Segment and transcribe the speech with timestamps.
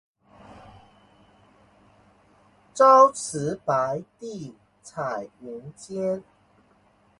[2.73, 6.23] 朝辞白帝彩云间